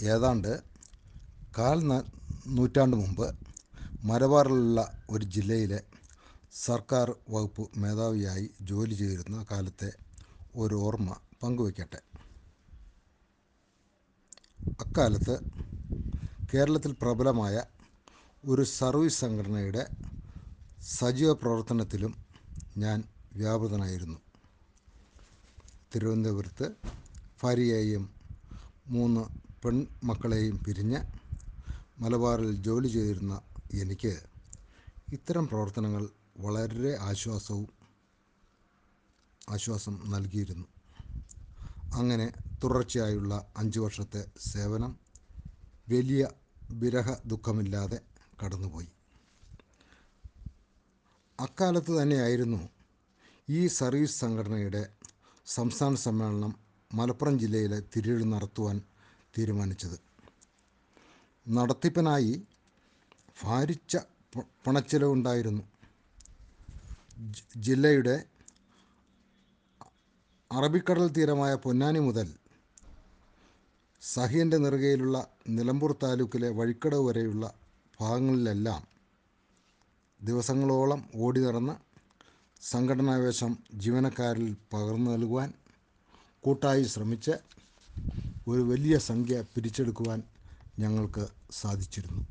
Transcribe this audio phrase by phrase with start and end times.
[0.00, 0.50] ഏതാണ്ട്
[1.54, 1.78] കാൽ
[2.46, 3.26] നൂറ്റാണ്ട് മുമ്പ്
[4.02, 5.80] മലബാറിലുള്ള ഒരു ജില്ലയിലെ
[6.52, 9.90] സർക്കാർ വകുപ്പ് മേധാവിയായി ജോലി ചെയ്തിരുന്ന കാലത്തെ
[10.54, 11.10] ഒരു ഓർമ്മ
[11.42, 12.00] പങ്കുവയ്ക്കട്ടെ
[14.78, 15.34] അക്കാലത്ത്
[16.48, 17.56] കേരളത്തിൽ പ്രബലമായ
[18.44, 19.82] ഒരു സർവീസ് സംഘടനയുടെ
[20.82, 22.12] സജീവ പ്രവർത്തനത്തിലും
[22.76, 22.98] ഞാൻ
[23.34, 24.18] വ്യാപൃതനായിരുന്നു.
[25.92, 26.66] തിരുവനന്തപുരത്ത്
[27.42, 28.04] ഭാര്യയെയും
[28.86, 29.24] മൂന്ന്
[29.68, 30.98] പെൺമക്കളെയും പിരിഞ്ഞ്
[31.98, 33.34] മലബാറിൽ ജോലി ചെയ്തിരുന്ന
[33.72, 34.12] എനിക്ക്
[35.12, 36.04] ഇത്തരം പ്രവർത്തനങ്ങൾ
[36.38, 37.66] വളരെ ആശ്വാസവും
[39.48, 40.66] ആശ്വാസം നൽകിയിരുന്നു.
[41.92, 42.26] അങ്ങനെ
[42.64, 44.98] തുടർച്ചയായുള്ള അഞ്ച് വർഷത്തെ സേവനം
[45.88, 46.22] വലിയ
[46.72, 48.00] വിരഹ ദുഃഖമില്ലാതെ
[48.42, 48.90] കടന്നുപോയി.
[51.38, 52.68] അക്കാലത്ത് തന്നെയായിരുന്നു
[53.48, 54.82] ഈ സർവീസ് സംഘടനയുടെ
[55.46, 56.54] സംസ്ഥാന സമ്മേളനം
[56.90, 58.78] മലപ്പുറം ജില്ലയിലെ തിരൂരിൽ നടത്തുവാൻ
[59.34, 59.98] തീരുമാനിച്ചത്.
[61.46, 62.32] നടത്തിപ്പിനായി
[63.42, 63.96] ഭാരിച്ച
[64.66, 65.64] പണച്ചിലവുണ്ടായിരുന്നു.
[67.56, 68.16] ജില്ലയുടെ
[70.50, 72.28] അറബിക്കടൽ തീരമായ പൊന്നാനി മുതൽ
[74.02, 75.16] സഹിയന്റെ നെറുകയിലുള്ള
[75.48, 77.54] നിലമ്പൂർ താലൂക്കിലെ വഴിക്കടവ് വരെയുള്ള
[78.00, 78.82] ഭാഗങ്ങളിലെല്ലാം
[80.20, 81.74] ദിവസങ്ങളോളം ഓടി നടന്ന്
[82.62, 85.52] സംഘടനാവേശം ജീവനക്കാരിൽ പകർന്നു നൽകുവാൻ
[86.40, 87.34] കൂട്ടായി ശ്രമിച്ച്
[88.48, 90.22] ഒരു വലിയ സംഖ്യ പിരിച്ചെടുക്കുവാൻ
[90.78, 92.26] ഞങ്ങൾക്ക് സാധിച്ചിരുന്നു.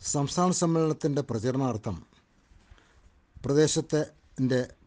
[0.00, 2.06] സംസ്ഥാന സമ്മേളനത്തിന്റെ പ്രചരണാർത്ഥം
[3.44, 4.06] പ്രദേശത്തെ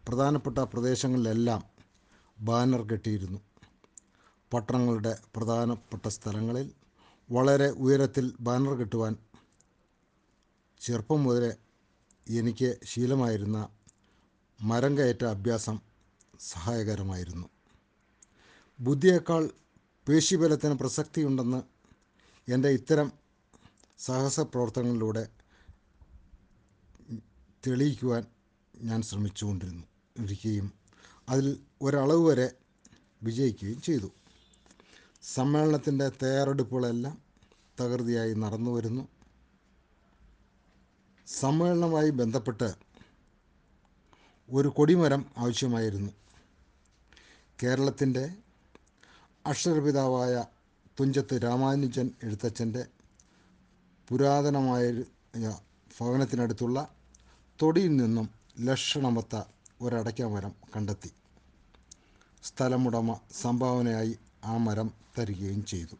[0.07, 1.63] പ്രധാനപ്പെട്ട പ്രദേശങ്ങളിലെല്ലാം
[2.39, 3.39] ബാനർ കെട്ടിയിരുന്നു.
[4.53, 6.71] പട്ടണങ്ങളുടെ പ്രധാനപ്പെട്ട സ്ഥലങ്ങളിൽ
[7.31, 9.15] വളരെ ഉയരത്തിൽ ബാനർ കെട്ടുവാൻ
[10.81, 11.51] ചെറുപ്പം മുതലേ
[12.39, 13.69] എനിക്ക് ശീലമായിരുന്ന
[14.61, 15.79] മരം കയറ്റ അഭ്യാസം
[16.39, 17.47] സഹായകരമായിരുന്നു.
[18.79, 19.49] ബുദ്ധിയേക്കാൾ
[20.09, 21.63] പേശിബലത്തിന് പ്രസക്തിയുണ്ടെന്ന്
[22.51, 23.11] എന്റെ ഇത്തരം
[23.99, 25.29] സാഹസ പ്രവർത്തനങ്ങളിലൂടെ
[27.67, 28.25] തെളിയിക്കുവാൻ
[28.81, 29.83] ഞാൻ ശ്രമിച്ചുകൊണ്ടിരുന്നു
[30.19, 30.73] ഇരിക്കുകയും
[31.29, 32.51] അതിൽ ഒരളവ് വരെ
[33.23, 34.11] വിജയിക്കുകയും ചെയ്തു.
[35.21, 37.21] സമ്മേളനത്തിന്റെ തയ്യാറെടുപ്പുകളെല്ലാം
[37.81, 39.07] തകൃതിയായി നടന്നു വരുന്നു.
[41.27, 42.73] സമ്മേളനവുമായി ബന്ധപ്പെട്ട്
[44.49, 46.11] ഒരു കൊടിമരം ആവശ്യമായിരുന്നു.
[47.63, 48.35] കേരളത്തിന്റെ
[49.45, 50.45] അക്ഷരപിതാവായ
[50.99, 52.85] തുഞ്ചത്ത് രാമാനുജൻ എഴുത്തച്ഛന്റെ
[54.09, 54.91] പുരാതനമായ
[55.99, 56.87] ഭവനത്തിനടുത്തുള്ള
[57.61, 59.35] തൊടിയിൽ നിന്നും ലക്ഷണമത്ത
[59.81, 61.11] ഒരടയ്ക്ക മരം കണ്ടെത്തി.
[62.43, 65.95] സ്ഥലമുടമ സംഭാവനയായി ആ മരം തരികയും ചെയ്തു.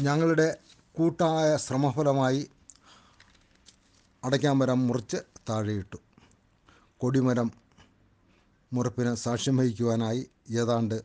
[0.00, 0.58] ഞങ്ങളുടെ
[0.94, 2.50] കൂട്ടായ ശ്രമഫലമായി
[4.24, 5.16] അടയ്ക്കാമരം മുറിച്ച്
[5.48, 5.98] താഴെയിട്ടു.
[7.00, 7.52] കൊടിമരം
[8.72, 11.04] മുറപ്പിന് സാക്ഷ്യം വഹിക്കുവാനായി ഏതാണ്ട്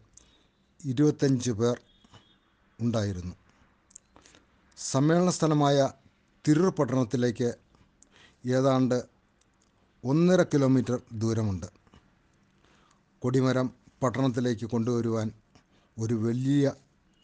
[0.85, 1.81] ഇരുപത്തഞ്ച് പേർ
[2.79, 3.35] ഉണ്ടായിരുന്നു.
[4.77, 5.89] സമ്മേളന സ്ഥലമായ
[6.47, 7.49] തിരൂർ പട്ടണത്തിലേക്ക്
[8.45, 9.03] ഏതാണ്ട്
[10.03, 11.67] ഒന്നര കിലോമീറ്റർ ദൂരമുണ്ട്.
[13.21, 13.67] കൊടിമരം
[14.03, 15.31] പട്ടണത്തിലേക്ക് കൊണ്ടുവരുവാൻ
[15.99, 16.71] ഒരു വലിയ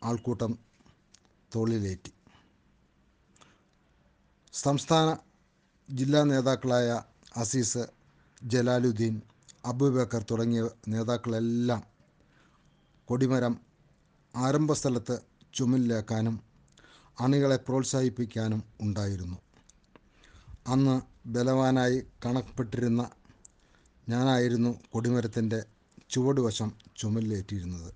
[0.04, 0.60] ആൾക്കൂട്ടം
[1.56, 2.14] തോളിലേറ്റി.
[4.54, 5.18] സംസ്ഥാന
[5.90, 7.02] ജില്ലാ നേതാക്കളായ
[7.36, 7.84] അസീസ്
[8.44, 9.22] ജലാലുദ്ദീൻ
[9.70, 11.84] അബൂബക്കർ തുടങ്ങിയ നേതാക്കളെല്ലാം
[13.06, 13.60] കൊടിമരം
[14.36, 15.20] ആരംഭസ്ഥലത്ത്
[15.54, 16.42] ചുമലിലേക്കാനും
[17.20, 19.38] അണികളെ പ്രോത്സാഹിപ്പിക്കാനും ഉണ്ടായിരുന്നു.
[20.68, 23.10] അന്ന് ബലവാനായി കണക്കപ്പെട്ടിരുന്ന
[24.10, 25.66] ഞാനായിരുന്നു കൊടിമരത്തിന്റെ
[26.10, 27.94] ചുവടുവശം ചുമലിലേറ്റിയിരുന്നത്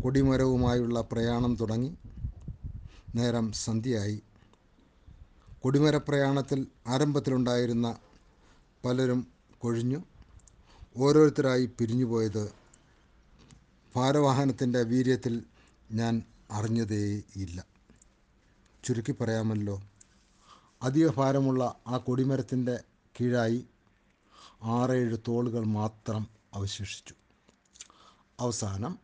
[0.00, 1.98] കൊടിമരവുമായുള്ള പ്രയാണം തുടങ്ങി
[3.14, 4.22] നേരം സന്ധ്യയായി.
[5.60, 7.98] കൊടിമര പ്രയാണത്തിൽ ആരംഭത്തിലുണ്ടായിരുന്ന
[8.84, 10.11] പലരും കൊഴിഞ്ഞു.
[10.96, 12.52] ഓരോരുത്തരായി പിരിഞ്ഞുപോയത്
[13.94, 15.42] ഭാരവാഹനത്തിന്റെ വീര്യത്തിൽ
[15.92, 17.66] ഞാൻ അറിഞ്ഞതേയില്ല
[18.84, 19.82] ചുരുക്കി പറയാമല്ലോ
[20.82, 22.84] അധിക ഭാരമുള്ള ആ കൊടിമരത്തിന്റെ
[23.20, 23.66] കീഴായി
[24.62, 27.14] ആറേഴ് തോളുകൾ മാത്രം അവശേഷിച്ചു.
[28.40, 28.98] അവസാനം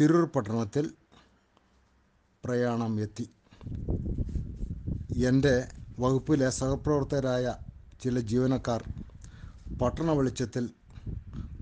[0.00, 0.94] തിരൂർ പട്ടണത്തിൽ
[2.44, 3.26] പ്രയാണം എത്തി.
[5.28, 5.68] എന്റെ
[6.00, 7.54] വകുപ്പിലെ സഹപ്രവർത്തകരായ
[8.02, 8.82] ചില ജീവനക്കാർ
[9.80, 10.70] പട്ടണ വെളിച്ചത്തിൽ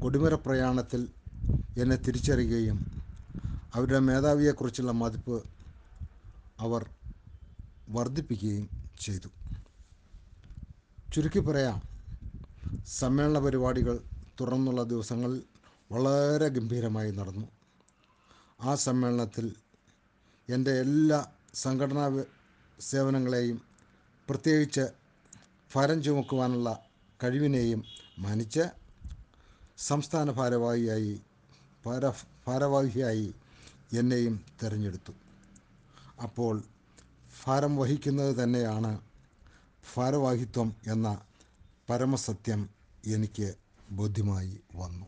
[0.02, 1.02] കൊടിമര പ്രയാണത്തിൽ
[1.76, 2.78] എന്നെ തിരിച്ചറിയുകയും
[3.72, 5.36] അവരുടെ മേധാവിയെക്കുറിച്ചുള്ള മതിപ്പ്
[6.58, 6.82] അവർ
[7.88, 8.66] വർദ്ധിപ്പിക്കുകയും
[8.96, 9.28] ചെയ്തു.
[11.12, 11.78] ചുരുക്കി പറയാം
[12.86, 13.96] സമ്മേളന പരിപാടികൾ
[14.38, 15.40] തുടർന്നുള്ള ദിവസങ്ങളിൽ
[15.90, 17.46] വളരെ ഗംഭീരമായി നടന്നു.
[18.60, 19.46] ആ സമ്മേളനത്തിൽ
[20.48, 21.20] എന്റെ എല്ലാ
[21.54, 22.04] സംഘടനാ
[22.80, 23.58] സേവനങ്ങളെയും
[24.28, 24.84] പ്രത്യേകിച്ച്
[25.70, 26.68] ഫരം ചുമക്കുവാനുള്ള
[27.20, 27.80] കഴിവിനെയും
[28.18, 28.64] മാനിച്ച്
[29.78, 31.20] സംസ്ഥാന ഭാരവാഹിയായി
[31.86, 32.08] ഭാര
[32.48, 33.34] ഭാരവാഹിയായി
[33.92, 35.12] എന്നെയും തിരഞ്ഞെടുത്തു.
[36.22, 36.62] അപ്പോൾ
[37.46, 39.00] ഭാരം വഹിക്കുന്നത് തന്നെയാണ്
[39.96, 41.20] ഭാരവാഹിത്വം എന്ന
[41.90, 42.69] പരമസത്യം
[43.06, 43.54] എനിക്ക്
[43.90, 45.06] ബോധ്യമായി വന്നു.